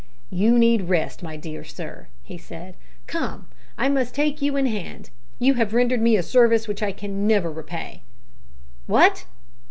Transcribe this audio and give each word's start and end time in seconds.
"You 0.31 0.57
need 0.57 0.89
rest, 0.89 1.21
my 1.21 1.37
dear 1.37 1.63
sir," 1.63 2.07
he 2.23 2.35
said; 2.35 2.73
"come, 3.05 3.47
I 3.77 3.87
must 3.87 4.15
take 4.15 4.41
you 4.41 4.57
in 4.57 4.65
hand. 4.65 5.11
You 5.37 5.53
have 5.61 5.75
rendered 5.75 6.01
me 6.01 6.15
a 6.17 6.23
service 6.23 6.67
which 6.67 6.81
I 6.81 6.91
can 6.91 7.27
never 7.27 7.51
repay. 7.51 8.01
What? 8.87 9.27